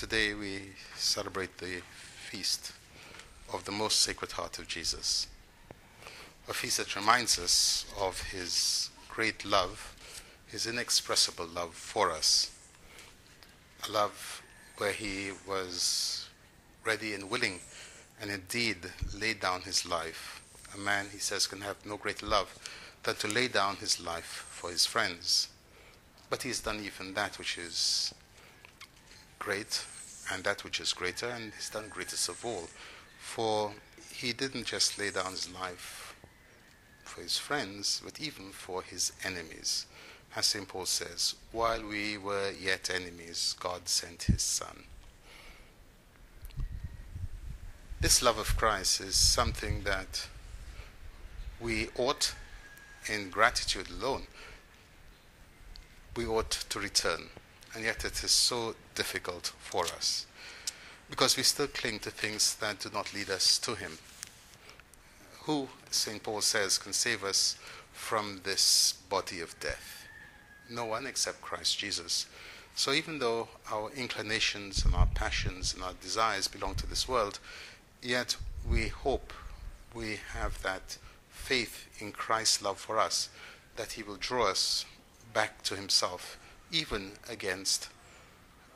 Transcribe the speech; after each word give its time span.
today 0.00 0.32
we 0.32 0.62
celebrate 0.96 1.58
the 1.58 1.82
feast 2.30 2.72
of 3.52 3.62
the 3.66 3.70
most 3.70 4.00
sacred 4.00 4.32
heart 4.32 4.58
of 4.58 4.66
Jesus. 4.66 5.26
A 6.48 6.54
feast 6.54 6.78
that 6.78 6.96
reminds 6.96 7.38
us 7.38 7.84
of 8.00 8.18
his 8.30 8.88
great 9.10 9.44
love, 9.44 9.94
his 10.46 10.66
inexpressible 10.66 11.46
love 11.46 11.74
for 11.74 12.10
us. 12.10 12.50
A 13.86 13.92
love 13.92 14.40
where 14.78 14.92
he 14.92 15.32
was 15.46 16.30
ready 16.82 17.12
and 17.12 17.28
willing 17.28 17.60
and 18.22 18.30
indeed 18.30 18.78
laid 19.14 19.40
down 19.40 19.60
his 19.60 19.84
life. 19.84 20.42
A 20.74 20.78
man, 20.78 21.08
he 21.12 21.18
says, 21.18 21.46
can 21.46 21.60
have 21.60 21.76
no 21.84 21.98
greater 21.98 22.24
love 22.24 22.58
than 23.02 23.16
to 23.16 23.28
lay 23.28 23.48
down 23.48 23.76
his 23.76 24.00
life 24.00 24.46
for 24.48 24.70
his 24.70 24.86
friends. 24.86 25.48
But 26.30 26.42
he's 26.42 26.60
done 26.60 26.80
even 26.82 27.12
that 27.12 27.38
which 27.38 27.58
is 27.58 28.14
great 29.40 29.84
and 30.32 30.44
that 30.44 30.62
which 30.62 30.78
is 30.78 30.92
greater, 30.92 31.26
and 31.26 31.52
he's 31.54 31.70
done 31.70 31.88
greatest 31.90 32.28
of 32.28 32.44
all. 32.44 32.68
For 33.18 33.72
he 34.12 34.32
didn't 34.32 34.66
just 34.66 34.98
lay 34.98 35.10
down 35.10 35.32
his 35.32 35.52
life 35.52 36.14
for 37.02 37.22
his 37.22 37.36
friends, 37.36 38.00
but 38.04 38.20
even 38.20 38.50
for 38.50 38.82
his 38.82 39.12
enemies. 39.24 39.86
As 40.36 40.46
St. 40.46 40.68
Paul 40.68 40.86
says, 40.86 41.34
while 41.50 41.82
we 41.82 42.16
were 42.16 42.52
yet 42.52 42.88
enemies, 42.94 43.56
God 43.58 43.88
sent 43.88 44.24
his 44.24 44.42
Son. 44.42 44.84
This 48.00 48.22
love 48.22 48.38
of 48.38 48.56
Christ 48.56 49.00
is 49.00 49.16
something 49.16 49.82
that 49.82 50.28
we 51.58 51.88
ought, 51.98 52.34
in 53.08 53.30
gratitude 53.30 53.90
alone, 53.90 54.28
we 56.16 56.26
ought 56.26 56.50
to 56.50 56.78
return 56.78 57.30
and 57.74 57.84
yet 57.84 58.04
it 58.04 58.22
is 58.24 58.30
so 58.30 58.74
difficult 58.94 59.52
for 59.58 59.84
us 59.84 60.26
because 61.10 61.36
we 61.36 61.42
still 61.42 61.66
cling 61.66 61.98
to 61.98 62.10
things 62.10 62.54
that 62.56 62.78
do 62.80 62.90
not 62.92 63.12
lead 63.12 63.30
us 63.30 63.58
to 63.58 63.74
Him. 63.74 63.98
Who, 65.42 65.68
St. 65.90 66.22
Paul 66.22 66.40
says, 66.40 66.78
can 66.78 66.92
save 66.92 67.24
us 67.24 67.56
from 67.92 68.40
this 68.44 68.94
body 69.08 69.40
of 69.40 69.58
death? 69.58 70.04
No 70.70 70.84
one 70.84 71.06
except 71.06 71.40
Christ 71.42 71.78
Jesus. 71.78 72.26
So 72.76 72.92
even 72.92 73.18
though 73.18 73.48
our 73.70 73.90
inclinations 73.90 74.84
and 74.84 74.94
our 74.94 75.08
passions 75.14 75.74
and 75.74 75.82
our 75.82 75.94
desires 76.00 76.46
belong 76.46 76.76
to 76.76 76.86
this 76.86 77.08
world, 77.08 77.40
yet 78.00 78.36
we 78.68 78.86
hope 78.88 79.32
we 79.92 80.20
have 80.32 80.62
that 80.62 80.96
faith 81.28 81.88
in 81.98 82.12
Christ's 82.12 82.62
love 82.62 82.78
for 82.78 82.98
us, 82.98 83.28
that 83.74 83.92
He 83.92 84.04
will 84.04 84.16
draw 84.16 84.46
us 84.46 84.84
back 85.34 85.62
to 85.62 85.74
Himself 85.74 86.38
even 86.72 87.12
against 87.28 87.88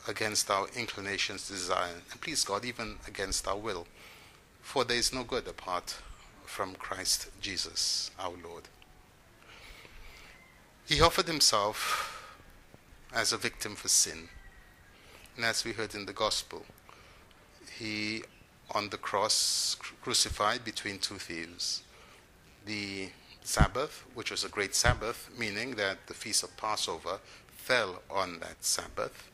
against 0.07 0.51
our 0.51 0.67
inclinations, 0.77 1.49
desire, 1.49 1.95
and 2.11 2.21
please 2.21 2.45
God, 2.45 2.65
even 2.65 2.97
against 3.09 3.49
our 3.49 3.57
will. 3.57 3.87
For 4.61 4.85
there 4.85 4.99
is 4.99 5.15
no 5.15 5.25
good 5.25 5.49
apart 5.49 5.97
from 6.45 6.75
Christ 6.75 7.31
Jesus, 7.41 8.11
our 8.19 8.35
Lord. 8.43 8.65
He 10.87 11.01
offered 11.01 11.27
himself 11.27 12.35
as 13.15 13.33
a 13.33 13.39
victim 13.39 13.75
for 13.77 13.89
sin. 13.89 14.29
And 15.37 15.45
as 15.45 15.65
we 15.65 15.73
heard 15.73 15.95
in 15.95 16.05
the 16.05 16.13
Gospel, 16.13 16.65
he 17.79 18.23
on 18.71 18.91
the 18.91 18.99
cross 18.99 19.77
crucified 20.03 20.65
between 20.65 20.99
two 20.99 21.17
thieves. 21.17 21.83
The 22.67 23.09
Sabbath, 23.43 24.05
which 24.15 24.31
was 24.31 24.45
a 24.45 24.49
great 24.49 24.75
Sabbath, 24.75 25.31
meaning 25.39 25.73
that 25.77 26.07
the 26.07 26.15
feast 26.15 26.43
of 26.43 26.57
Passover 26.57 27.19
fell 27.65 28.03
on 28.11 28.41
that 28.41 28.63
Sabbath. 28.63 29.31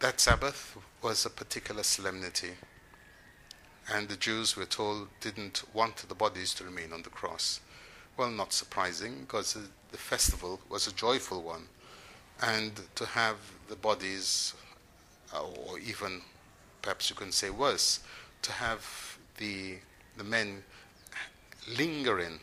That 0.00 0.20
Sabbath 0.20 0.76
was 1.00 1.24
a 1.24 1.30
particular 1.30 1.82
solemnity, 1.82 2.50
and 3.90 4.06
the 4.06 4.16
Jews, 4.16 4.54
we're 4.54 4.66
told, 4.66 5.08
didn't 5.18 5.62
want 5.72 5.96
the 5.96 6.14
bodies 6.14 6.52
to 6.54 6.64
remain 6.64 6.92
on 6.92 7.00
the 7.00 7.08
cross. 7.08 7.60
Well, 8.18 8.30
not 8.30 8.52
surprising, 8.52 9.20
because 9.20 9.56
the 9.92 9.96
festival 9.96 10.60
was 10.68 10.86
a 10.86 10.92
joyful 10.92 11.40
one, 11.42 11.68
and 12.42 12.72
to 12.96 13.06
have 13.06 13.38
the 13.70 13.76
bodies, 13.76 14.52
or 15.32 15.78
even 15.78 16.20
perhaps 16.82 17.08
you 17.08 17.16
can 17.16 17.32
say 17.32 17.48
worse, 17.48 18.00
to 18.42 18.52
have 18.52 19.16
the, 19.38 19.76
the 20.18 20.24
men 20.24 20.62
lingering 21.78 22.40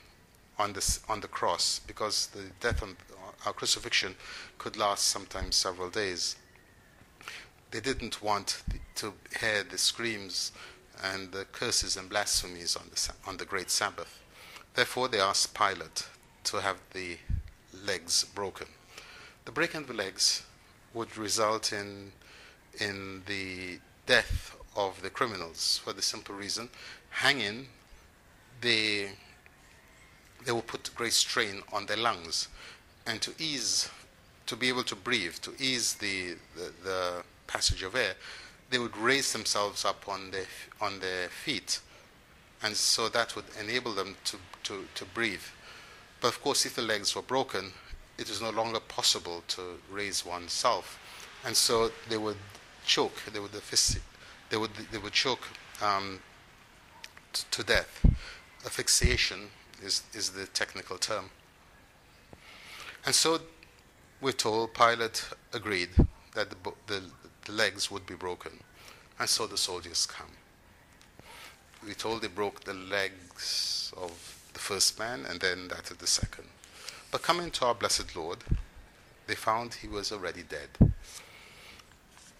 on, 0.58 0.74
this, 0.74 1.00
on 1.08 1.20
the 1.20 1.28
cross, 1.28 1.80
because 1.86 2.26
the 2.34 2.46
death 2.60 2.82
on, 2.82 2.98
our 3.46 3.54
crucifixion 3.54 4.16
could 4.58 4.78
last 4.78 5.08
sometimes 5.08 5.56
several 5.56 5.90
days. 5.90 6.36
They 7.72 7.80
didn't 7.80 8.22
want 8.22 8.64
to 8.96 9.14
hear 9.40 9.64
the 9.64 9.78
screams 9.78 10.52
and 11.04 11.32
the 11.32 11.46
curses 11.46 11.98
and 11.98 12.10
blasphemies 12.10 12.76
on 12.76 12.84
the, 12.92 13.12
on 13.28 13.38
the 13.38 13.46
great 13.46 13.72
Sabbath. 13.72 14.20
Therefore, 14.76 15.08
they 15.08 15.20
asked 15.20 15.54
Pilate 15.54 16.08
to 16.46 16.58
have 16.62 16.78
the 16.94 17.18
legs 17.86 18.24
broken. 18.24 18.68
The 19.46 19.52
breaking 19.52 19.82
of 19.82 19.88
the 19.88 19.94
legs 19.94 20.44
would 20.94 21.18
result 21.18 21.74
in, 21.74 22.12
in 22.80 23.24
the 23.26 23.80
death 24.06 24.56
of 24.76 25.02
the 25.02 25.10
criminals 25.10 25.80
for 25.84 25.94
the 25.94 26.02
simple 26.02 26.36
reason 26.36 26.70
hanging, 27.10 27.68
they, 28.62 29.10
they 30.46 30.52
will 30.52 30.62
put 30.62 30.94
great 30.96 31.14
strain 31.14 31.62
on 31.72 31.86
their 31.86 31.98
lungs 31.98 32.48
and 33.06 33.22
to 33.22 33.32
ease, 33.40 33.90
to 34.46 34.56
be 34.56 34.70
able 34.70 34.84
to 34.84 34.96
breathe, 34.96 35.36
to 35.36 35.54
ease 35.60 35.96
the, 35.96 36.36
the, 36.56 36.72
the 36.84 37.24
passage 37.48 37.84
of 37.84 37.96
air, 37.96 38.14
they 38.70 38.80
would 38.80 38.96
raise 38.98 39.34
themselves 39.34 39.84
up 39.86 40.08
on 40.08 40.32
their, 40.32 40.46
on 40.80 41.00
their 41.00 41.28
feet. 41.30 41.80
And 42.64 42.76
so 42.76 43.10
that 43.10 43.36
would 43.36 43.46
enable 43.60 43.94
them 43.94 44.16
to, 44.26 44.38
to, 44.64 44.86
to 44.96 45.06
breathe. 45.06 45.42
But 46.22 46.30
of 46.30 46.42
course, 46.42 46.66
if 46.66 46.76
the 46.76 46.82
legs 46.82 47.16
were 47.16 47.22
broken, 47.22 47.74
it 48.18 48.30
is 48.30 48.42
no 48.42 48.52
longer 48.52 48.80
possible 48.80 49.44
to 49.50 49.62
raise 49.92 50.26
oneself. 50.26 51.00
And 51.44 51.56
so 51.56 51.92
they 52.08 52.18
would 52.18 52.38
choke, 52.86 53.16
they 53.34 53.40
would, 53.40 53.52
they 53.52 54.58
would, 54.58 54.72
they 54.92 54.98
would 55.00 55.14
choke 55.14 55.48
um, 55.82 56.20
to 57.50 57.64
death. 57.64 58.06
Asphyxiation 58.64 59.50
is, 59.84 60.04
is 60.14 60.30
the 60.30 60.46
technical 60.48 60.98
term. 60.98 61.32
And 63.06 63.16
so 63.16 63.40
we're 64.22 64.32
told 64.32 64.74
Pilate 64.74 65.26
agreed 65.54 65.90
that 66.36 66.50
the, 66.50 66.56
the, 66.88 67.04
the 67.46 67.52
legs 67.52 67.90
would 67.90 68.06
be 68.06 68.16
broken. 68.16 68.52
And 69.20 69.28
so 69.28 69.48
the 69.48 69.58
soldiers 69.58 70.06
come. 70.06 70.32
We're 71.84 71.94
told 71.94 72.22
they 72.22 72.28
broke 72.28 72.64
the 72.64 72.74
legs 72.74 73.92
of 73.98 74.12
the 74.54 74.60
first 74.60 75.00
man 75.00 75.26
and 75.28 75.40
then 75.40 75.68
that 75.70 75.90
of 75.90 75.98
the 75.98 76.08
second. 76.08 76.48
But 77.12 77.24
coming 77.24 77.50
to 77.52 77.66
our 77.66 77.76
blessed 77.76 78.16
Lord, 78.16 78.40
they 79.28 79.36
found 79.36 79.74
he 79.74 79.88
was 79.88 80.12
already 80.12 80.44
dead. 80.44 80.94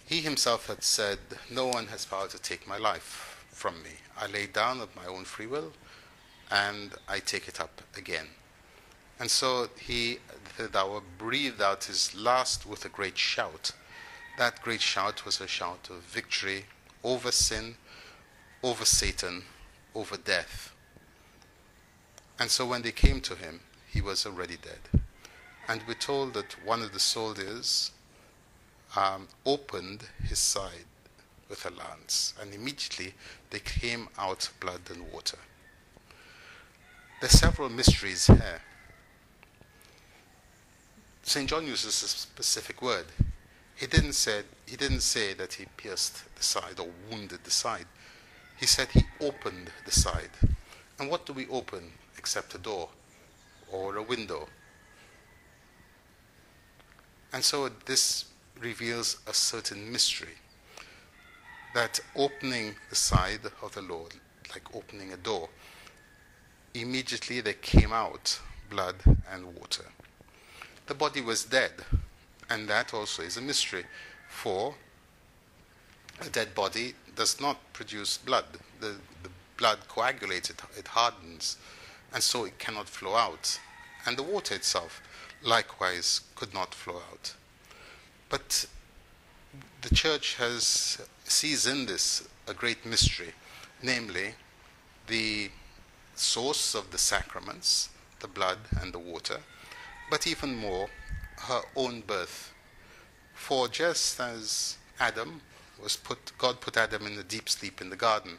He 0.06 0.22
himself 0.22 0.68
had 0.68 0.84
said, 0.84 1.20
No 1.50 1.68
one 1.68 1.88
has 1.88 2.06
power 2.06 2.28
to 2.28 2.40
take 2.40 2.68
my 2.68 2.78
life 2.78 3.46
from 3.50 3.82
me. 3.82 3.92
I 4.20 4.28
lay 4.28 4.46
down 4.46 4.82
of 4.82 4.96
my 4.96 5.06
own 5.06 5.24
free 5.24 5.48
will 5.48 5.72
and 6.52 6.92
I 7.08 7.20
take 7.20 7.48
it 7.48 7.60
up 7.60 7.82
again. 7.98 8.28
And 9.22 9.30
so 9.30 9.70
he, 9.80 10.18
the 10.58 10.76
hour, 10.76 11.00
breathed 11.20 11.62
out 11.62 11.84
his 11.84 12.16
last 12.16 12.66
with 12.66 12.86
a 12.86 12.90
great 12.90 13.20
shout. 13.20 13.72
That 14.40 14.64
great 14.64 14.82
shout 14.82 15.26
was 15.26 15.40
a 15.40 15.46
shout 15.46 15.90
of 15.92 15.98
victory 15.98 16.66
over 17.04 17.32
sin, 17.32 17.76
over 18.64 18.84
Satan, 18.84 19.44
over 19.94 20.18
death. 20.18 20.74
And 22.40 22.50
so 22.50 22.66
when 22.66 22.82
they 22.82 22.92
came 22.92 23.22
to 23.22 23.36
him, 23.36 23.60
he 23.88 24.02
was 24.02 24.26
already 24.26 24.58
dead. 24.58 25.04
And 25.68 25.84
we're 25.88 25.94
told 25.94 26.34
that 26.34 26.56
one 26.66 26.82
of 26.82 26.92
the 26.92 27.00
soldiers 27.00 27.92
um, 28.96 29.28
opened 29.46 30.06
his 30.24 30.40
side 30.40 30.90
with 31.48 31.64
a 31.64 31.70
lance, 31.70 32.34
and 32.42 32.56
immediately 32.56 33.14
they 33.52 33.60
came 33.60 34.08
out 34.18 34.50
blood 34.60 34.82
and 34.90 35.14
water. 35.14 35.38
There 37.20 37.28
are 37.28 37.30
several 37.30 37.70
mysteries 37.70 38.26
here. 38.26 38.62
St. 41.24 41.48
John 41.48 41.66
uses 41.68 42.04
a 42.04 42.08
specific 42.08 42.82
word. 42.82 43.06
He 43.76 43.88
didn't 43.88 44.14
say, 44.14 44.42
he 44.66 44.76
didn't 44.76 45.02
say 45.02 45.34
that 45.34 45.54
he 45.54 45.66
pierced 45.78 46.36
the 46.36 46.44
side 46.44 46.80
or 46.80 46.88
wounded 47.10 47.44
the 47.44 47.52
side. 47.52 47.86
He 48.60 48.66
said 48.66 48.90
he 48.90 49.04
opened 49.20 49.72
the 49.86 49.92
side. 49.92 50.32
And 51.00 51.10
what 51.10 51.26
do 51.26 51.34
we 51.34 51.48
open 51.48 51.92
except 52.18 52.56
a 52.56 52.58
door 52.58 52.90
or 53.72 53.98
a 53.98 54.04
window? 54.04 54.48
And 57.34 57.44
so 57.44 57.70
this 57.86 58.26
reveals 58.60 59.18
a 59.26 59.34
certain 59.34 59.92
mystery 59.92 60.36
that 61.74 62.00
opening 62.16 62.76
the 62.90 62.96
side 62.96 63.40
of 63.62 63.74
the 63.74 63.82
Lord, 63.82 64.14
like 64.52 64.76
opening 64.76 65.14
a 65.14 65.18
door, 65.18 65.50
immediately 66.74 67.42
there 67.42 67.54
came 67.54 67.94
out 67.94 68.40
blood 68.70 68.96
and 69.32 69.56
water 69.56 69.86
the 70.88 70.94
body 70.94 71.22
was 71.22 71.44
dead. 71.44 71.72
And 72.50 72.68
that 72.68 72.94
also 72.94 73.24
is 73.24 73.38
a 73.38 73.42
mystery. 73.42 73.86
For 74.30 74.76
a 76.20 76.30
dead 76.30 76.54
body 76.54 76.94
does 77.16 77.40
not 77.40 77.58
produce 77.74 78.18
blood. 78.18 78.46
The, 78.80 78.96
the 79.24 79.30
blood 79.58 79.80
coagulates, 79.88 80.50
it, 80.50 80.62
it 80.78 80.88
hardens, 80.90 81.58
and 82.14 82.22
so 82.22 82.46
it 82.46 82.60
cannot 82.60 82.90
flow 82.90 83.16
out. 83.16 83.60
And 84.06 84.18
the 84.18 84.24
water 84.24 84.56
itself, 84.56 85.02
likewise, 85.44 86.22
could 86.36 86.54
not 86.54 86.74
flow 86.74 87.02
out. 87.12 87.36
But 88.30 88.66
the 89.82 89.94
church 89.94 90.36
has 90.36 91.02
sees 91.24 91.66
in 91.66 91.86
this 91.86 92.28
a 92.48 92.54
great 92.54 92.86
mystery, 92.86 93.34
namely 93.82 94.36
the 95.08 95.50
source 96.16 96.76
of 96.76 96.92
the 96.92 96.98
sacraments, 96.98 97.90
the 98.20 98.28
blood 98.28 98.58
and 98.80 98.94
the 98.94 99.00
water, 99.00 99.40
but 100.12 100.28
even 100.28 100.54
more, 100.58 100.90
her 101.38 101.62
own 101.76 102.02
birth. 102.02 102.54
For 103.34 103.70
just 103.70 104.20
as 104.20 104.78
Adam 105.00 105.40
was 105.82 105.96
put, 105.96 106.34
God 106.38 106.60
put 106.60 106.76
Adam 106.76 107.08
in 107.08 107.18
a 107.18 107.24
deep 107.24 107.48
sleep 107.48 107.80
in 107.80 107.90
the 107.90 107.96
garden, 107.96 108.38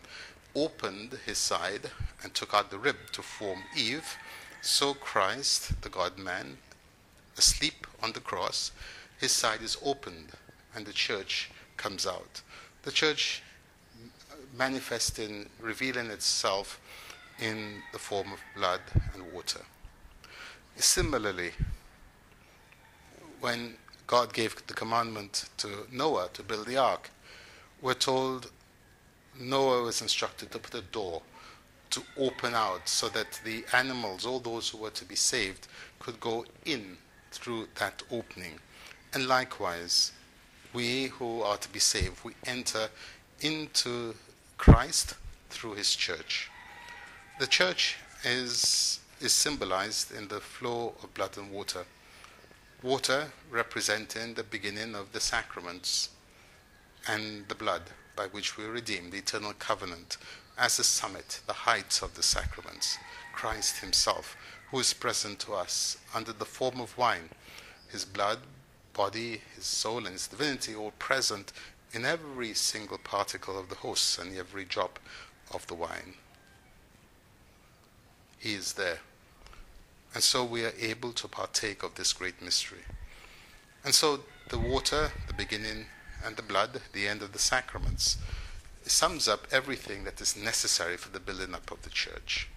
opened 0.54 1.19
his 1.24 1.38
side 1.38 1.90
and 2.22 2.34
took 2.34 2.52
out 2.52 2.70
the 2.70 2.78
rib 2.78 2.96
to 3.12 3.22
form 3.22 3.60
Eve, 3.74 4.16
so 4.60 4.92
Christ, 4.92 5.80
the 5.80 5.88
God 5.88 6.19
man, 6.19 6.58
asleep 7.38 7.86
on 8.02 8.12
the 8.12 8.20
cross, 8.20 8.70
his 9.18 9.32
side 9.32 9.62
is 9.62 9.78
opened 9.82 10.32
and 10.75 10.84
the 10.84 10.92
church 10.92 11.50
comes 11.78 12.06
out. 12.06 12.42
The 12.82 12.92
church 12.92 13.42
manifesting, 14.54 15.48
revealing 15.58 16.10
itself 16.10 16.78
in 17.40 17.82
the 17.92 17.98
form 17.98 18.30
of 18.30 18.40
blood 18.54 18.82
and 19.14 19.32
water. 19.32 19.62
Similarly, 20.76 21.52
when 23.40 23.74
God 24.06 24.32
gave 24.32 24.66
the 24.66 24.74
commandment 24.74 25.48
to 25.58 25.86
Noah 25.90 26.28
to 26.34 26.42
build 26.42 26.66
the 26.66 26.76
ark, 26.76 27.10
we're 27.80 27.94
told 27.94 28.50
Noah 29.38 29.82
was 29.82 30.02
instructed 30.02 30.50
to 30.52 30.58
put 30.58 30.74
a 30.74 30.82
door 30.82 31.22
to 31.90 32.02
open 32.16 32.54
out 32.54 32.88
so 32.88 33.08
that 33.10 33.40
the 33.44 33.64
animals, 33.72 34.24
all 34.24 34.40
those 34.40 34.70
who 34.70 34.78
were 34.78 34.90
to 34.90 35.04
be 35.04 35.14
saved, 35.14 35.69
could 35.98 36.19
go 36.20 36.44
in 36.64 36.96
through 37.30 37.68
that 37.76 38.02
opening. 38.10 38.58
And 39.12 39.26
likewise, 39.26 40.12
we 40.72 41.06
who 41.06 41.42
are 41.42 41.58
to 41.58 41.68
be 41.68 41.78
saved, 41.78 42.25
we 42.25 42.32
enter 42.46 42.88
into 43.40 44.14
Christ 44.56 45.14
through 45.50 45.75
his 45.75 45.94
church. 45.94 46.50
The 47.38 47.46
church 47.46 47.96
is, 48.25 49.00
is 49.22 49.32
symbolized 49.32 50.12
in 50.12 50.26
the 50.28 50.40
flow 50.40 50.94
of 51.02 51.14
blood 51.14 51.36
and 51.38 51.50
water. 51.52 51.84
Water 52.82 53.30
representing 53.50 54.34
the 54.34 54.42
beginning 54.42 54.96
of 54.96 55.12
the 55.12 55.20
sacraments, 55.20 56.10
and 57.06 57.46
the 57.48 57.54
blood 57.54 57.82
by 58.16 58.26
which 58.26 58.56
we 58.56 58.64
redeem 58.64 59.10
the 59.10 59.19
eternal 59.19 59.52
covenant 59.58 60.16
as 60.58 60.76
the 60.76 60.84
summit, 60.84 61.40
the 61.46 61.52
height 61.52 62.00
of 62.02 62.14
the 62.14 62.22
sacraments, 62.22 62.98
Christ 63.32 63.78
Himself, 63.78 64.36
who 64.70 64.80
is 64.80 64.92
present 64.92 65.38
to 65.40 65.54
us 65.54 65.96
under 66.14 66.32
the 66.32 66.44
form 66.44 66.80
of 66.80 66.96
wine, 66.98 67.30
His 67.88 68.04
blood, 68.04 68.38
body, 68.92 69.40
His 69.54 69.64
soul, 69.64 69.98
and 69.98 70.08
His 70.08 70.26
divinity, 70.26 70.75
all 70.75 70.92
present 70.98 71.52
in 71.92 72.04
every 72.04 72.54
single 72.54 72.98
particle 72.98 73.58
of 73.58 73.68
the 73.68 73.76
host 73.76 74.18
and 74.18 74.36
every 74.36 74.64
drop 74.64 74.98
of 75.52 75.66
the 75.68 75.75
wine. 75.75 76.14
He 78.38 78.54
is 78.54 78.72
there. 78.72 78.98
And 80.14 80.23
so 80.23 80.44
we 80.44 80.64
are 80.64 80.75
able 80.79 81.12
to 81.12 81.29
partake 81.29 81.82
of 81.82 81.94
this 81.94 82.12
great 82.12 82.43
mystery. 82.43 82.85
And 83.85 83.94
so 83.94 84.20
the 84.50 84.59
water, 84.59 85.11
the 85.26 85.35
beginning, 85.35 85.87
and 86.25 86.37
the 86.37 86.43
blood, 86.43 86.81
the 86.93 87.09
end 87.09 87.23
of 87.23 87.32
the 87.32 87.38
sacraments, 87.38 88.19
sums 88.85 89.29
up 89.29 89.47
everything 89.50 90.05
that 90.05 90.20
is 90.20 90.37
necessary 90.37 90.97
for 90.97 91.11
the 91.11 91.20
building 91.20 91.55
up 91.55 91.70
of 91.70 91.82
the 91.82 91.91
church. 91.91 92.49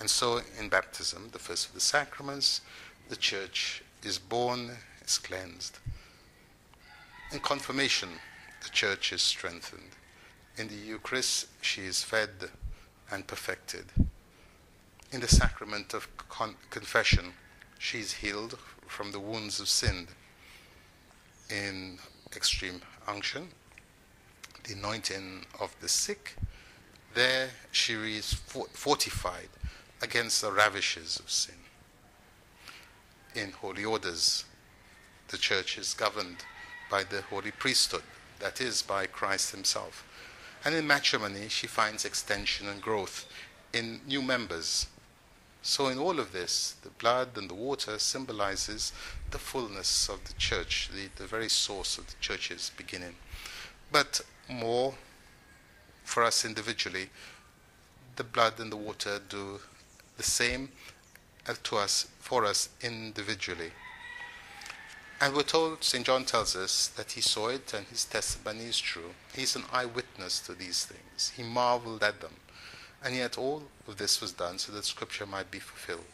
And 0.00 0.08
so 0.08 0.40
in 0.58 0.68
baptism, 0.68 1.28
the 1.32 1.38
first 1.38 1.68
of 1.68 1.74
the 1.74 1.80
sacraments, 1.80 2.60
the 3.08 3.16
church 3.16 3.82
is 4.02 4.18
born, 4.18 4.70
is 5.04 5.18
cleansed. 5.18 5.78
In 7.32 7.40
confirmation, 7.40 8.08
the 8.62 8.70
church 8.70 9.12
is 9.12 9.22
strengthened. 9.22 9.90
In 10.56 10.68
the 10.68 10.74
Eucharist, 10.74 11.46
she 11.60 11.82
is 11.82 12.02
fed 12.02 12.30
and 13.10 13.26
perfected. 13.26 13.86
In 15.10 15.20
the 15.20 15.28
sacrament 15.28 15.94
of 15.94 16.06
con- 16.28 16.56
confession, 16.68 17.32
she 17.78 17.98
is 17.98 18.12
healed 18.12 18.58
from 18.86 19.10
the 19.10 19.20
wounds 19.20 19.58
of 19.58 19.68
sin. 19.68 20.06
In 21.48 21.98
extreme 22.36 22.82
unction, 23.06 23.48
the 24.64 24.74
anointing 24.74 25.46
of 25.60 25.74
the 25.80 25.88
sick, 25.88 26.34
there 27.14 27.48
she 27.72 27.94
is 27.94 28.34
fortified 28.34 29.48
against 30.02 30.42
the 30.42 30.52
ravishes 30.52 31.18
of 31.18 31.30
sin. 31.30 31.54
In 33.34 33.52
holy 33.52 33.86
orders, 33.86 34.44
the 35.28 35.38
church 35.38 35.78
is 35.78 35.94
governed 35.94 36.44
by 36.90 37.02
the 37.02 37.22
holy 37.22 37.50
priesthood, 37.50 38.02
that 38.40 38.60
is, 38.60 38.82
by 38.82 39.06
Christ 39.06 39.52
Himself. 39.52 40.06
And 40.66 40.74
in 40.74 40.86
matrimony, 40.86 41.48
she 41.48 41.66
finds 41.66 42.04
extension 42.04 42.68
and 42.68 42.82
growth 42.82 43.24
in 43.72 44.00
new 44.06 44.20
members. 44.22 44.86
So, 45.68 45.88
in 45.88 45.98
all 45.98 46.18
of 46.18 46.32
this, 46.32 46.76
the 46.82 46.88
blood 46.88 47.36
and 47.36 47.50
the 47.50 47.54
water 47.54 47.98
symbolizes 47.98 48.90
the 49.30 49.38
fullness 49.38 50.08
of 50.08 50.24
the 50.24 50.32
church, 50.38 50.88
the, 50.94 51.10
the 51.22 51.28
very 51.28 51.50
source 51.50 51.98
of 51.98 52.06
the 52.06 52.14
church's 52.20 52.72
beginning. 52.74 53.16
But 53.92 54.22
more 54.48 54.94
for 56.04 56.22
us 56.22 56.46
individually, 56.46 57.10
the 58.16 58.24
blood 58.24 58.58
and 58.60 58.72
the 58.72 58.78
water 58.78 59.20
do 59.28 59.60
the 60.16 60.22
same 60.22 60.70
uh, 61.46 61.52
to 61.64 61.76
us 61.76 62.08
for 62.18 62.46
us 62.46 62.70
individually. 62.80 63.72
And 65.20 65.34
we're 65.34 65.42
told, 65.42 65.84
St. 65.84 66.06
John 66.06 66.24
tells 66.24 66.56
us 66.56 66.86
that 66.96 67.12
he 67.12 67.20
saw 67.20 67.48
it 67.48 67.74
and 67.74 67.86
his 67.88 68.06
testimony 68.06 68.64
is 68.64 68.78
true. 68.78 69.10
He's 69.36 69.54
an 69.54 69.64
eyewitness 69.70 70.40
to 70.46 70.54
these 70.54 70.86
things. 70.86 71.34
He 71.36 71.42
marveled 71.42 72.02
at 72.02 72.22
them. 72.22 72.36
And 73.04 73.14
yet 73.14 73.38
all 73.38 73.62
of 73.86 73.96
this 73.96 74.20
was 74.20 74.32
done 74.32 74.58
so 74.58 74.72
that 74.72 74.84
scripture 74.84 75.26
might 75.26 75.50
be 75.50 75.58
fulfilled. 75.58 76.04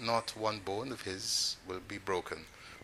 Not 0.00 0.36
one 0.36 0.60
bone 0.60 0.92
of 0.92 1.02
his 1.02 1.56
will 1.66 1.80
be 1.86 1.98
broken, 1.98 2.38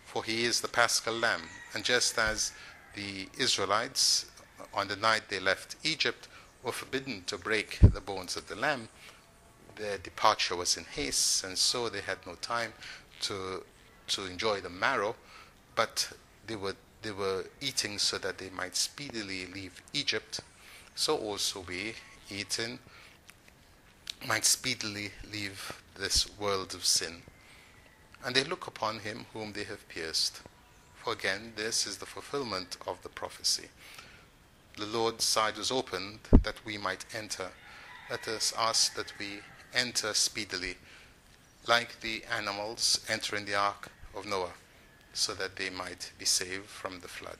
for 0.05 0.25
he 0.25 0.45
is 0.45 0.61
the 0.61 0.69
paschal 0.69 1.15
lamb. 1.15 1.43
And 1.75 1.85
just 1.85 2.19
as 2.19 2.53
the 2.95 3.29
Israelites, 3.39 4.27
on 4.73 4.89
the 4.89 4.97
night 4.97 5.29
they 5.29 5.41
left 5.41 5.77
Egypt, 5.83 6.29
were 6.63 6.73
forbidden 6.73 7.25
to 7.27 7.39
break 7.39 7.79
the 7.81 8.01
bones 8.01 8.37
of 8.37 8.49
the 8.49 8.57
lamb, 8.57 8.89
their 9.77 9.99
departure 9.99 10.57
was 10.57 10.77
in 10.77 10.85
haste, 10.85 11.45
and 11.45 11.59
so 11.59 11.89
they 11.89 12.01
had 12.01 12.19
no 12.27 12.35
time 12.37 12.73
to, 13.21 13.65
to 14.09 14.25
enjoy 14.27 14.61
the 14.61 14.71
marrow 14.71 15.15
but 15.75 16.13
they 16.47 16.57
were 16.57 16.77
they 17.03 17.11
were 17.11 17.45
eating 17.61 17.99
so 17.99 18.17
that 18.17 18.39
they 18.39 18.49
might 18.49 18.75
speedily 18.75 19.45
leave 19.47 19.83
Egypt. 19.93 20.41
So 20.95 21.19
also 21.19 21.61
we, 21.61 21.89
eat 21.89 21.97
eating, 22.31 22.79
might 24.27 24.45
speedily 24.45 25.11
leave 25.31 25.81
this 25.99 26.27
world 26.39 26.75
of 26.75 26.85
sin. 26.85 27.23
And 28.25 28.35
they 28.35 28.45
look 28.45 28.67
upon 28.67 29.01
him 29.01 29.27
whom 29.33 29.53
they 29.53 29.65
have 29.65 29.89
pierced. 29.89 30.41
For 30.95 31.13
again, 31.13 31.53
this 31.57 31.87
is 31.87 31.99
the 31.99 32.07
fulfillment 32.07 32.77
of 32.87 33.03
the 33.03 33.09
prophecy. 33.09 33.69
The 34.79 34.87
Lord's 34.87 35.25
side 35.25 35.57
was 35.57 35.71
opened 35.71 36.21
that 36.43 36.65
we 36.65 36.79
might 36.79 37.05
enter. 37.15 37.51
Let 38.11 38.27
us 38.27 38.53
ask 38.59 38.95
that 38.97 39.13
we 39.19 39.41
enter 39.75 40.15
speedily, 40.15 40.77
like 41.67 42.01
the 42.01 42.23
animals 42.37 43.01
entering 43.09 43.45
the 43.45 43.55
ark 43.55 43.91
of 44.17 44.27
Noah 44.27 44.55
so 45.13 45.33
that 45.35 45.57
they 45.57 45.71
might 45.71 46.11
be 46.19 46.25
saved 46.25 46.67
from 46.67 47.01
the 47.01 47.09
flood. 47.09 47.39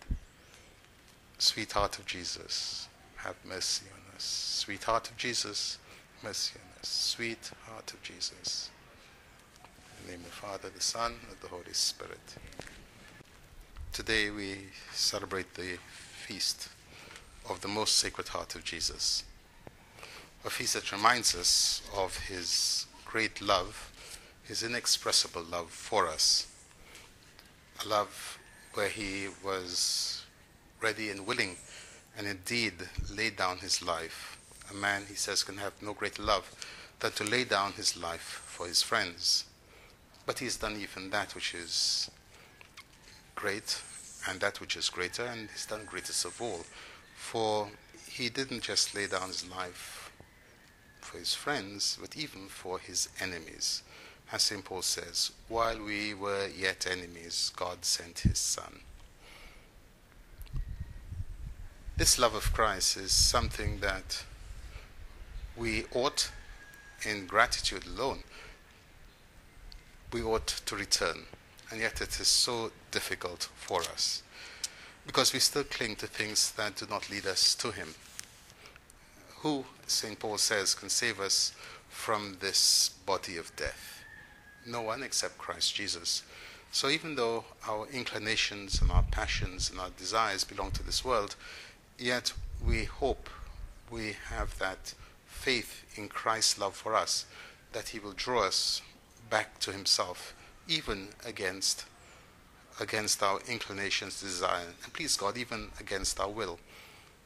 Sweetheart 1.39 1.99
of 1.99 2.07
Jesus, 2.07 2.89
have 3.17 3.37
mercy 3.45 3.87
on 3.93 4.15
us. 4.15 4.23
Sweetheart 4.23 5.11
of 5.11 5.17
Jesus, 5.17 5.79
mercy 6.23 6.55
on 6.57 6.71
us. 6.71 6.74
Sweetheart 6.85 7.93
of 7.93 8.03
Jesus. 8.03 8.71
In 10.01 10.07
the 10.07 10.13
name 10.13 10.21
of 10.21 10.27
the 10.27 10.33
Father, 10.33 10.69
the 10.69 10.81
Son, 10.81 11.15
and 11.29 11.41
the 11.41 11.49
Holy 11.49 11.73
Spirit. 11.73 12.37
Today 13.93 14.31
we 14.31 14.59
celebrate 14.93 15.55
the 15.55 15.79
feast 16.27 16.69
of 17.49 17.61
the 17.61 17.69
most 17.69 17.97
sacred 17.97 18.29
heart 18.29 18.55
of 18.55 18.65
Jesus. 18.65 19.25
A 20.45 20.51
feast 20.51 20.75
that 20.75 20.93
reminds 20.93 21.35
us 21.35 21.83
of 21.97 22.17
his 22.19 22.87
great 23.05 23.41
love, 23.41 23.91
his 24.43 24.63
inexpressible 24.63 25.43
love 25.43 25.71
for 25.71 26.07
us 26.09 26.47
a 27.83 27.89
love 27.89 28.39
where 28.75 28.89
he 28.89 29.29
was 29.45 30.25
ready 30.81 31.11
and 31.11 31.27
willing 31.27 31.57
and 32.17 32.27
indeed 32.27 32.75
laid 33.11 33.37
down 33.37 33.59
his 33.59 33.83
life. 33.83 34.39
A 34.71 34.75
man, 34.75 35.05
he 35.09 35.15
says, 35.15 35.43
can 35.43 35.59
have 35.59 35.81
no 35.83 35.93
greater 35.93 36.23
love 36.23 36.51
than 37.01 37.13
to 37.13 37.25
lay 37.25 37.45
down 37.45 37.73
his 37.73 37.97
life 37.97 38.43
for 38.47 38.67
his 38.67 38.83
friends. 38.83 39.45
But 40.27 40.39
he's 40.39 40.57
done 40.57 40.77
even 40.81 41.11
that 41.11 41.35
which 41.35 41.55
is 41.55 42.11
great 43.35 43.83
and 44.29 44.41
that 44.41 44.61
which 44.61 44.77
is 44.77 44.89
greater, 44.89 45.25
and 45.25 45.51
he's 45.51 45.67
done 45.67 45.85
greatest 45.85 46.25
of 46.25 46.41
all, 46.41 46.65
For 47.15 47.69
he 48.09 48.29
didn't 48.29 48.63
just 48.63 48.95
lay 48.95 49.07
down 49.07 49.29
his 49.29 49.49
life 49.49 50.13
for 51.01 51.19
his 51.19 51.35
friends, 51.35 51.99
but 52.01 52.17
even 52.17 52.49
for 52.49 52.79
his 52.79 53.09
enemies. 53.21 53.83
As 54.33 54.43
St. 54.45 54.65
Paul 54.65 54.83
says, 54.83 55.33
while 55.49 55.81
we 55.83 56.15
were 56.15 56.49
yet 56.49 56.87
enemies, 56.91 57.53
God 57.55 57.85
sent 57.85 58.21
his 58.21 58.39
Son. 58.39 58.81
This 61.97 62.19
love 62.19 62.35
of 62.35 62.53
Christ 62.53 62.97
is 62.97 63.13
something 63.13 63.79
that 63.81 64.25
we 65.57 65.85
ought, 65.93 66.31
in 67.05 67.27
gratitude 67.27 67.87
alone, 67.87 68.23
we 70.13 70.23
ought 70.23 70.47
to 70.47 70.77
return. 70.77 71.27
And 71.71 71.81
yet 71.81 72.01
it 72.01 72.21
is 72.21 72.29
so 72.29 72.71
difficult 72.91 73.49
for 73.57 73.81
us 73.81 74.23
because 75.07 75.33
we 75.33 75.39
still 75.39 75.65
cling 75.65 75.97
to 75.97 76.07
things 76.07 76.53
that 76.53 76.77
do 76.77 76.87
not 76.89 77.11
lead 77.11 77.27
us 77.27 77.55
to 77.57 77.71
Him. 77.71 77.95
Who, 79.39 79.65
St. 79.87 80.19
Paul 80.19 80.39
says, 80.39 80.75
can 80.75 80.89
save 80.89 81.21
us 81.21 81.53
from 81.89 82.39
this 82.41 82.91
body 83.05 83.37
of 83.37 83.55
death? 83.57 84.03
No 84.67 84.83
one 84.83 85.03
except 85.03 85.37
Christ 85.37 85.75
Jesus. 85.75 86.23
So 86.73 86.89
even 86.89 87.15
though 87.15 87.45
our 87.69 87.87
inclinations 87.93 88.81
and 88.81 88.91
our 88.91 89.05
passions 89.11 89.71
and 89.71 89.79
our 89.79 89.91
desires 89.99 90.45
belong 90.45 90.71
to 90.73 90.83
this 90.83 91.05
world, 91.05 91.37
yet 91.99 92.33
we 92.67 92.85
hope 92.85 93.29
we 93.91 94.17
have 94.29 94.59
that 94.59 94.95
faith 95.45 95.85
in 95.97 96.09
Christ's 96.09 96.59
love 96.59 96.75
for 96.75 96.95
us, 96.95 97.27
that 97.73 97.89
He 97.89 97.99
will 97.99 98.13
draw 98.13 98.45
us 98.45 98.81
back 99.29 99.59
to 99.61 99.73
Himself, 99.73 100.35
even 100.67 101.09
against 101.25 101.85
against 102.81 103.23
our 103.23 103.39
inclinations, 103.49 104.21
desire, 104.21 104.67
and 104.83 104.93
please 104.93 105.17
God, 105.17 105.37
even 105.37 105.69
against 105.79 106.19
our 106.19 106.29
will. 106.29 106.59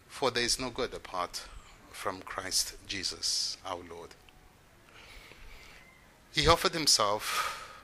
For 0.06 0.30
there 0.30 0.42
is 0.42 0.60
no 0.60 0.68
good 0.68 0.92
apart 0.92 1.42
from 1.90 2.20
Christ 2.20 2.76
Jesus 2.86 3.56
our 3.64 3.80
Lord. 3.88 4.10
He 6.32 6.46
offered 6.46 6.74
himself 6.74 7.74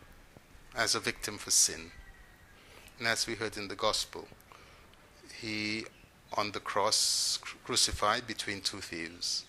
as 0.76 0.94
a 0.94 1.00
victim 1.00 1.38
for 1.38 1.50
sin. 1.50 1.90
And 2.98 3.08
as 3.08 3.26
we 3.26 3.34
heard 3.34 3.56
in 3.56 3.68
the 3.68 3.74
Gospel, 3.74 4.28
he 5.40 5.84
on 6.36 6.52
the 6.52 6.60
cross 6.60 7.38
crucified 7.64 8.26
between 8.26 8.60
two 8.60 8.80
thieves. 8.80 9.46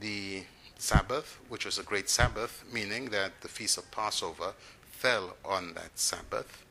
The 0.00 0.44
Sabbath, 0.78 1.38
which 1.48 1.64
was 1.64 1.78
a 1.78 1.82
great 1.82 2.08
Sabbath, 2.08 2.64
meaning 2.70 3.06
that 3.06 3.40
the 3.40 3.48
feast 3.48 3.78
of 3.78 3.90
Passover 3.90 4.52
fell 4.90 5.36
on 5.44 5.74
that 5.74 5.98
Sabbath. 5.98 6.64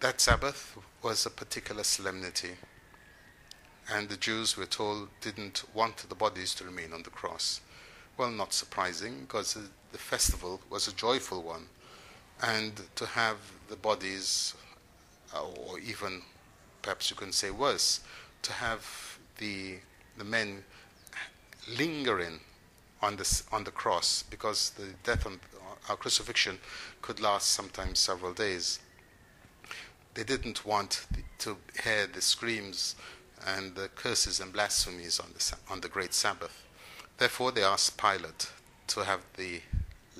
That 0.00 0.20
Sabbath 0.20 0.76
was 1.02 1.26
a 1.26 1.30
particular 1.30 1.82
solemnity, 1.82 2.52
and 3.92 4.08
the 4.08 4.16
Jews, 4.16 4.56
we're 4.56 4.66
told, 4.66 5.08
didn't 5.20 5.64
want 5.74 5.96
the 6.08 6.14
bodies 6.14 6.54
to 6.56 6.64
remain 6.64 6.92
on 6.92 7.02
the 7.02 7.10
cross. 7.10 7.60
Well, 8.16 8.30
not 8.30 8.52
surprising, 8.52 9.20
because 9.22 9.58
the 9.92 9.98
festival 9.98 10.60
was 10.70 10.86
a 10.86 10.92
joyful 10.92 11.42
one, 11.42 11.66
and 12.42 12.80
to 12.96 13.06
have 13.06 13.38
the 13.68 13.76
bodies, 13.76 14.54
or 15.34 15.78
even 15.80 16.22
perhaps 16.80 17.10
you 17.10 17.16
can 17.16 17.32
say 17.32 17.50
worse, 17.50 18.00
to 18.42 18.52
have 18.52 19.18
the, 19.38 19.76
the 20.16 20.24
men 20.24 20.64
lingering 21.68 22.40
on, 23.00 23.16
this, 23.16 23.44
on 23.52 23.64
the 23.64 23.70
cross 23.70 24.24
because 24.30 24.70
the 24.70 24.94
death 25.04 25.26
on 25.26 25.40
uh, 25.56 25.90
our 25.90 25.96
crucifixion 25.96 26.58
could 27.00 27.20
last 27.20 27.50
sometimes 27.50 27.98
several 27.98 28.32
days. 28.32 28.80
They 30.14 30.24
didn't 30.24 30.64
want 30.64 31.06
to 31.38 31.56
hear 31.82 32.06
the 32.06 32.20
screams 32.20 32.96
and 33.46 33.74
the 33.74 33.88
curses 33.88 34.40
and 34.40 34.52
blasphemies 34.52 35.18
on 35.18 35.26
the, 35.34 35.54
on 35.70 35.80
the 35.80 35.88
great 35.88 36.14
Sabbath. 36.14 36.64
Therefore, 37.18 37.52
they 37.52 37.64
asked 37.64 37.96
Pilate 37.96 38.50
to 38.88 39.04
have 39.04 39.20
the 39.36 39.60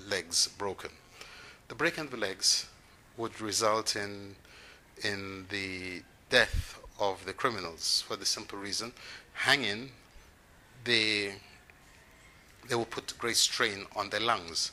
legs 0.09 0.49
broken. 0.49 0.91
The 1.69 1.75
breaking 1.75 2.05
of 2.05 2.11
the 2.11 2.17
legs 2.17 2.67
would 3.17 3.41
result 3.41 3.97
in, 3.97 4.37
in 5.05 5.47
the 5.51 6.03
death 6.31 6.79
of 6.99 7.25
the 7.25 7.33
criminals 7.33 8.03
for 8.07 8.17
the 8.17 8.27
simple 8.27 8.59
reason 8.59 8.93
hanging 9.35 9.91
they 10.85 11.35
they 12.69 12.75
will 12.75 12.85
put 12.85 13.17
great 13.19 13.37
strain 13.37 13.87
on 13.97 14.11
their 14.11 14.21
lungs 14.21 14.73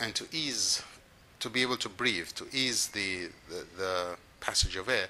and 0.00 0.14
to 0.14 0.26
ease 0.32 0.82
to 1.40 1.48
be 1.48 1.62
able 1.62 1.76
to 1.76 1.88
breathe 1.88 2.28
to 2.28 2.46
ease 2.52 2.88
the, 2.88 3.28
the, 3.48 3.66
the 3.76 4.16
passage 4.40 4.76
of 4.76 4.88
air 4.88 5.06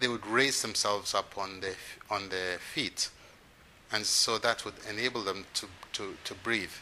they 0.00 0.08
would 0.08 0.26
raise 0.26 0.62
themselves 0.62 1.14
up 1.14 1.36
on 1.36 1.60
their 1.60 1.74
on 2.10 2.28
their 2.28 2.58
feet 2.58 3.10
and 3.92 4.04
so 4.04 4.38
that 4.38 4.64
would 4.64 4.74
enable 4.88 5.22
them 5.22 5.46
to, 5.54 5.66
to, 5.92 6.14
to 6.24 6.34
breathe 6.34 6.72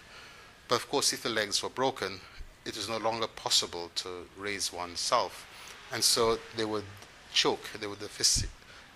but 0.69 0.77
of 0.77 0.89
course 0.89 1.13
if 1.13 1.23
the 1.23 1.29
legs 1.29 1.63
were 1.63 1.69
broken 1.69 2.21
it 2.65 2.77
was 2.77 2.89
no 2.89 2.99
longer 2.99 3.27
possible 3.29 3.91
to 3.95 4.27
raise 4.37 4.73
oneself 4.73 5.47
and 5.93 6.03
so 6.03 6.39
they 6.57 6.65
would 6.65 6.85
choke. 7.33 7.69
They 7.79 7.87
would 7.87 7.99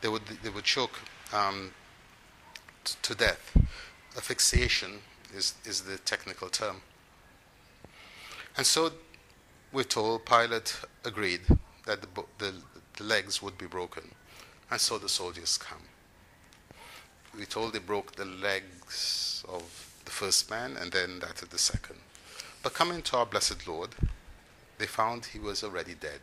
they 0.01 0.09
would 0.09 0.23
they 0.43 0.49
would 0.49 0.65
choke 0.65 0.99
um, 1.33 1.73
to 3.03 3.15
death. 3.15 3.57
Asphyxiation 4.17 5.01
is 5.35 5.55
is 5.65 5.83
the 5.83 5.99
technical 5.99 6.49
term. 6.49 6.83
And 8.57 8.67
so 8.67 8.91
we're 9.73 9.85
told 9.85 10.27
Pilate 10.27 10.77
agreed 11.05 11.43
that 11.87 12.03
the, 12.03 12.09
the, 12.39 12.55
the 12.97 13.05
legs 13.05 13.41
would 13.41 13.57
be 13.57 13.67
broken, 13.67 14.11
and 14.71 14.81
so 14.81 14.99
the 14.99 15.09
soldiers 15.09 15.57
come. 15.57 15.83
We're 17.37 17.45
told 17.45 17.73
they 17.73 17.79
broke 17.79 18.17
the 18.17 18.25
legs 18.25 19.45
of 19.49 19.63
the 20.05 20.11
first 20.11 20.51
man 20.51 20.77
and 20.77 20.91
then 20.91 21.21
that 21.21 21.43
of 21.43 21.51
the 21.51 21.59
second. 21.59 22.01
But 22.63 22.75
coming 22.75 23.03
to 23.03 23.17
our 23.19 23.27
blessed 23.27 23.67
Lord, 23.69 23.91
they 24.79 24.87
found 24.87 25.27
he 25.27 25.39
was 25.39 25.63
already 25.63 25.95
dead. 25.95 26.21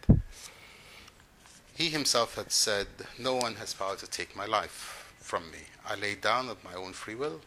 He 1.73 1.89
himself 1.89 2.35
had 2.35 2.51
said, 2.51 2.87
No 3.17 3.35
one 3.35 3.55
has 3.55 3.73
power 3.73 3.95
to 3.95 4.07
take 4.07 4.35
my 4.35 4.45
life 4.45 5.13
from 5.19 5.49
me. 5.51 5.59
I 5.87 5.95
lay 5.95 6.15
down 6.15 6.49
of 6.49 6.63
my 6.63 6.73
own 6.73 6.93
free 6.93 7.15
will 7.15 7.39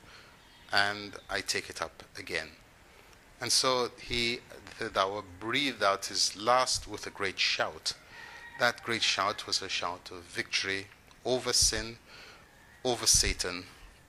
and 0.72 1.16
I 1.28 1.40
take 1.40 1.70
it 1.70 1.82
up 1.82 2.02
again. 2.18 2.48
And 3.40 3.50
so 3.50 3.90
he, 4.00 4.40
the 4.78 4.98
hour, 4.98 5.22
breathed 5.40 5.82
out 5.82 6.06
his 6.06 6.36
last 6.36 6.86
with 6.86 7.06
a 7.06 7.10
great 7.10 7.38
shout. 7.38 7.94
That 8.58 8.82
great 8.82 9.02
shout 9.02 9.46
was 9.46 9.62
a 9.62 9.68
shout 9.68 10.10
of 10.12 10.22
victory 10.24 10.88
over 11.24 11.52
sin, 11.52 11.96
over 12.84 13.06
Satan, 13.06 13.64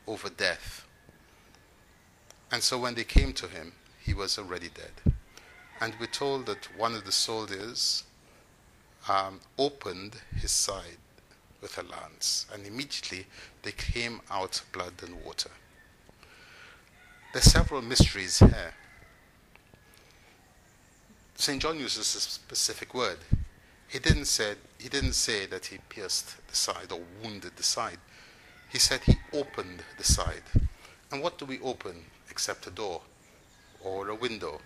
over 0.08 0.30
death. 0.30 0.86
And 2.52 2.62
so 2.62 2.78
when 2.78 2.96
they 2.96 3.06
came 3.06 3.32
to 3.34 3.48
him, 3.48 3.72
he 4.04 4.14
was 4.14 4.38
already 4.38 4.70
dead. 4.70 5.14
And 5.80 5.94
we're 6.00 6.08
told 6.08 6.46
that 6.48 6.68
one 6.78 6.94
of 6.94 7.06
the 7.06 7.12
soldiers 7.12 8.04
um, 9.10 9.40
opened 9.58 10.18
his 10.36 10.52
side 10.52 10.98
with 11.62 11.78
a 11.78 11.84
lance, 11.84 12.46
and 12.54 12.66
immediately 12.66 13.28
there 13.62 13.72
came 13.74 14.22
out 14.30 14.62
blood 14.74 14.94
and 15.04 15.24
water. 15.24 15.52
There 17.34 17.40
are 17.40 17.44
several 17.44 17.82
mysteries 17.82 18.40
here. 18.40 18.74
St. 21.36 21.62
John 21.62 21.80
uses 21.80 22.14
a 22.16 22.20
specific 22.20 22.94
word. 22.94 23.20
He 23.88 24.00
didn't 24.00 24.26
say, 24.26 24.56
he 24.78 24.90
didn't 24.90 25.14
say 25.14 25.46
that 25.46 25.68
he 25.68 25.78
pierced 25.88 26.46
the 26.48 26.56
side 26.56 26.92
or 26.92 27.00
wounded 27.24 27.54
the 27.56 27.64
side. 27.64 28.00
He 28.70 28.80
said 28.80 29.02
he 29.06 29.16
opened 29.32 29.84
the 29.98 30.04
side. 30.04 30.44
And 31.12 31.24
what 31.24 31.38
do 31.38 31.46
we 31.46 31.60
open 31.62 32.06
except 32.30 32.68
a 32.68 32.72
door 32.72 33.02
or 33.82 34.10
a 34.10 34.16
window? 34.16 34.60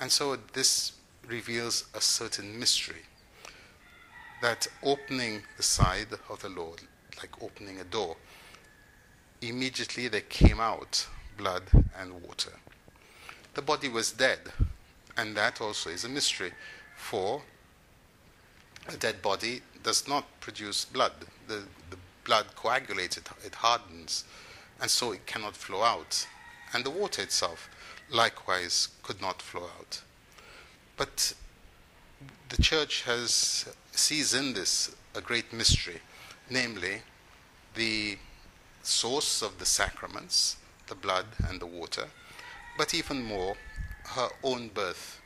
And 0.00 0.10
so 0.10 0.36
this 0.52 0.92
reveals 1.26 1.84
a 1.94 2.00
certain 2.00 2.58
mystery. 2.58 3.02
That 4.42 4.66
opening 4.82 5.42
the 5.56 5.62
side 5.62 6.08
of 6.28 6.42
the 6.42 6.48
Lord, 6.48 6.82
like 7.18 7.40
opening 7.40 7.80
a 7.80 7.84
door, 7.84 8.16
immediately 9.40 10.08
there 10.08 10.22
came 10.22 10.60
out 10.60 11.06
blood 11.36 11.64
and 11.98 12.22
water. 12.22 12.52
The 13.54 13.62
body 13.62 13.88
was 13.88 14.12
dead, 14.12 14.40
and 15.16 15.36
that 15.36 15.60
also 15.60 15.90
is 15.90 16.04
a 16.04 16.08
mystery, 16.08 16.52
for 16.96 17.42
a 18.88 18.96
dead 18.96 19.22
body 19.22 19.62
does 19.82 20.08
not 20.08 20.24
produce 20.40 20.84
blood. 20.84 21.12
The, 21.48 21.62
the 21.90 21.96
blood 22.24 22.46
coagulates, 22.56 23.16
it, 23.16 23.28
it 23.44 23.54
hardens, 23.54 24.24
and 24.80 24.90
so 24.90 25.12
it 25.12 25.26
cannot 25.26 25.56
flow 25.56 25.82
out. 25.82 26.26
And 26.74 26.84
the 26.84 26.90
water 26.90 27.22
itself, 27.22 27.70
likewise, 28.10 28.88
could 29.02 29.20
not 29.20 29.40
flow 29.40 29.68
out. 29.78 30.02
But 30.96 31.34
the 32.48 32.62
church 32.62 33.02
has 33.02 33.66
sees 33.92 34.34
in 34.34 34.52
this 34.52 34.94
a 35.14 35.20
great 35.20 35.52
mystery, 35.52 36.00
namely 36.50 37.02
the 37.74 38.18
source 38.86 39.42
of 39.42 39.58
the 39.58 39.66
sacraments, 39.66 40.56
the 40.86 40.94
blood 40.94 41.26
and 41.48 41.60
the 41.60 41.66
water, 41.66 42.06
but 42.78 42.94
even 42.94 43.22
more, 43.22 43.56
her 44.04 44.28
own 44.42 44.68
birth. 44.68 45.20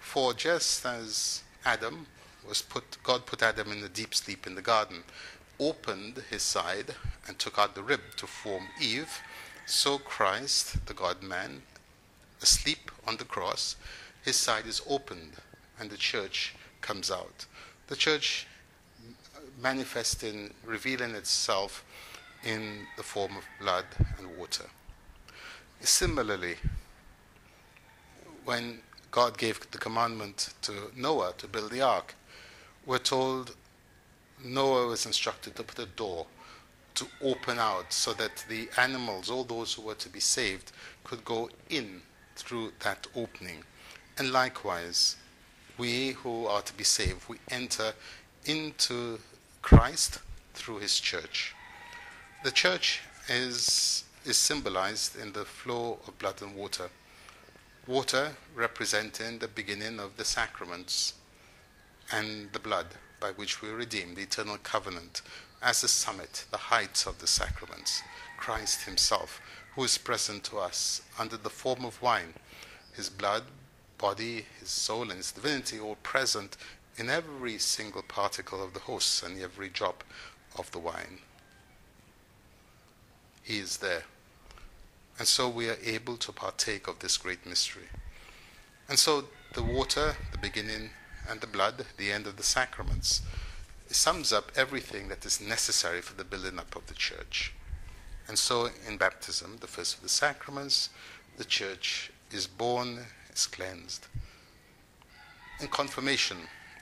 For 0.00 0.34
just 0.34 0.84
as 0.84 1.42
Adam 1.64 2.06
was 2.46 2.62
put, 2.62 2.98
God 3.02 3.26
put 3.26 3.42
Adam 3.42 3.72
in 3.72 3.82
a 3.82 3.88
deep 3.88 4.14
sleep 4.14 4.46
in 4.46 4.54
the 4.54 4.62
garden, 4.62 5.02
opened 5.58 6.22
his 6.30 6.42
side 6.42 6.94
and 7.26 7.38
took 7.38 7.58
out 7.58 7.74
the 7.74 7.82
rib 7.82 8.00
to 8.16 8.26
form 8.26 8.64
Eve. 8.80 9.20
So 9.66 9.98
Christ, 9.98 10.84
the 10.86 10.94
God 10.94 11.22
man, 11.22 11.62
asleep 12.42 12.90
on 13.06 13.16
the 13.16 13.24
cross, 13.24 13.76
his 14.22 14.36
side 14.36 14.66
is 14.66 14.82
opened 14.88 15.32
and 15.80 15.90
the 15.90 15.96
church 15.96 16.54
comes 16.80 17.10
out. 17.10 17.46
The 17.86 17.96
church 17.96 18.46
manifesting, 19.60 20.52
revealing 20.64 21.14
itself 21.14 21.84
in 22.44 22.86
the 22.96 23.02
form 23.02 23.36
of 23.36 23.44
blood 23.60 23.84
and 24.18 24.36
water. 24.36 24.64
Similarly, 25.80 26.56
when 28.44 28.80
God 29.10 29.38
gave 29.38 29.70
the 29.70 29.78
commandment 29.78 30.54
to 30.62 30.90
Noah 30.96 31.34
to 31.38 31.46
build 31.46 31.70
the 31.70 31.82
ark, 31.82 32.14
we're 32.86 32.98
told 32.98 33.54
Noah 34.44 34.88
was 34.88 35.06
instructed 35.06 35.56
to 35.56 35.62
put 35.62 35.78
a 35.78 35.86
door 35.86 36.26
to 36.94 37.06
open 37.22 37.58
out 37.58 37.92
so 37.92 38.12
that 38.14 38.44
the 38.48 38.68
animals, 38.76 39.30
all 39.30 39.44
those 39.44 39.74
who 39.74 39.82
were 39.82 39.94
to 39.94 40.08
be 40.08 40.20
saved, 40.20 40.72
could 41.02 41.24
go 41.24 41.50
in 41.68 42.02
through 42.36 42.72
that 42.80 43.06
opening. 43.14 43.64
And 44.18 44.32
likewise, 44.32 45.16
we 45.76 46.10
who 46.12 46.46
are 46.46 46.62
to 46.62 46.74
be 46.74 46.84
saved, 46.84 47.28
we 47.28 47.38
enter 47.50 47.92
into 48.44 49.18
Christ 49.62 50.20
through 50.52 50.78
his 50.78 51.00
church. 51.00 51.54
The 52.44 52.50
church 52.50 53.00
is, 53.26 54.04
is 54.26 54.36
symbolized 54.36 55.16
in 55.16 55.32
the 55.32 55.46
flow 55.46 55.98
of 56.06 56.18
blood 56.18 56.42
and 56.42 56.54
water 56.54 56.90
water 57.86 58.32
representing 58.54 59.38
the 59.38 59.48
beginning 59.48 59.98
of 59.98 60.18
the 60.18 60.26
sacraments, 60.26 61.14
and 62.12 62.52
the 62.52 62.58
blood 62.58 62.88
by 63.18 63.30
which 63.30 63.62
we 63.62 63.70
redeem 63.70 64.14
the 64.14 64.20
eternal 64.20 64.58
covenant 64.58 65.22
as 65.62 65.80
the 65.80 65.88
summit, 65.88 66.44
the 66.50 66.58
height 66.58 67.06
of 67.06 67.18
the 67.18 67.26
sacraments, 67.26 68.02
Christ 68.36 68.82
Himself, 68.82 69.40
who 69.74 69.84
is 69.84 69.96
present 69.96 70.44
to 70.44 70.58
us 70.58 71.00
under 71.18 71.38
the 71.38 71.48
form 71.48 71.86
of 71.86 72.02
wine, 72.02 72.34
His 72.92 73.08
blood, 73.08 73.44
body, 73.96 74.44
His 74.60 74.68
soul, 74.68 75.04
and 75.04 75.12
His 75.12 75.32
divinity, 75.32 75.80
all 75.80 75.96
present 76.02 76.58
in 76.98 77.08
every 77.08 77.56
single 77.56 78.02
particle 78.02 78.62
of 78.62 78.74
the 78.74 78.80
host 78.80 79.22
and 79.22 79.40
every 79.40 79.70
drop 79.70 80.04
of 80.58 80.70
the 80.72 80.78
wine. 80.78 81.20
He 83.44 83.58
is 83.58 83.76
there. 83.76 84.04
And 85.18 85.28
so 85.28 85.48
we 85.50 85.68
are 85.68 85.76
able 85.84 86.16
to 86.16 86.32
partake 86.32 86.88
of 86.88 86.98
this 86.98 87.18
great 87.18 87.46
mystery. 87.46 87.88
And 88.88 88.98
so 88.98 89.24
the 89.52 89.62
water, 89.62 90.16
the 90.32 90.38
beginning, 90.38 90.90
and 91.28 91.40
the 91.40 91.46
blood, 91.46 91.84
the 91.98 92.10
end 92.10 92.26
of 92.26 92.36
the 92.36 92.42
sacraments, 92.42 93.20
sums 93.88 94.32
up 94.32 94.50
everything 94.56 95.08
that 95.08 95.26
is 95.26 95.42
necessary 95.42 96.00
for 96.00 96.14
the 96.14 96.24
building 96.24 96.58
up 96.58 96.74
of 96.74 96.86
the 96.86 96.94
church. 96.94 97.52
And 98.28 98.38
so 98.38 98.70
in 98.88 98.96
baptism, 98.96 99.58
the 99.60 99.66
first 99.66 99.96
of 99.96 100.02
the 100.02 100.08
sacraments, 100.08 100.88
the 101.36 101.44
church 101.44 102.10
is 102.32 102.46
born, 102.46 102.98
is 103.32 103.46
cleansed. 103.46 104.06
In 105.60 105.68
confirmation, 105.68 106.38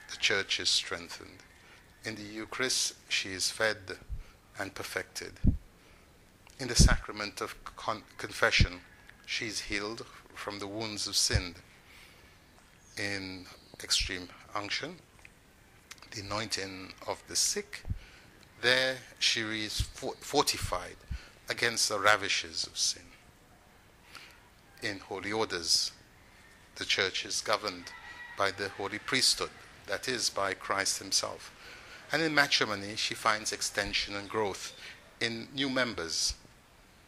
the 0.09 0.17
church 0.17 0.61
is 0.61 0.69
strengthened. 0.69 1.43
In 2.05 2.15
the 2.15 2.23
Eucharist, 2.23 2.93
she 3.09 3.29
is 3.33 3.51
fed 3.51 3.97
and 4.57 4.73
perfected 4.73 5.33
in 6.63 6.69
the 6.69 6.75
sacrament 6.75 7.41
of 7.41 7.61
con- 7.75 8.03
confession, 8.17 8.79
she 9.25 9.47
is 9.47 9.59
healed 9.59 10.05
from 10.33 10.59
the 10.59 10.67
wounds 10.67 11.07
of 11.07 11.15
sin. 11.17 11.53
In 12.97 13.45
extreme 13.83 14.29
unction, 14.55 14.95
the 16.11 16.21
anointing 16.21 16.93
of 17.05 17.21
the 17.27 17.35
sick, 17.35 17.83
there 18.61 18.95
she 19.19 19.41
is 19.41 19.81
fortified 19.81 20.95
against 21.49 21.89
the 21.89 21.99
ravishes 21.99 22.65
of 22.65 22.77
sin. 22.77 23.03
In 24.81 24.99
holy 24.99 25.33
orders, 25.33 25.91
the 26.75 26.85
church 26.85 27.25
is 27.25 27.41
governed 27.41 27.91
by 28.37 28.51
the 28.51 28.69
holy 28.69 28.99
priesthood, 28.99 29.51
that 29.87 30.07
is, 30.07 30.29
by 30.29 30.53
Christ 30.53 30.99
Himself. 30.99 31.51
And 32.09 32.21
in 32.21 32.33
matrimony, 32.33 32.95
she 32.95 33.15
finds 33.15 33.51
extension 33.51 34.15
and 34.15 34.29
growth 34.29 34.73
in 35.19 35.49
new 35.53 35.69
members 35.69 36.35